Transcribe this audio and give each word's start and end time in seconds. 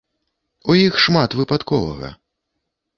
У 0.69 0.77
іх 0.87 0.97
шмат 1.05 1.37
выпадковага. 1.43 2.15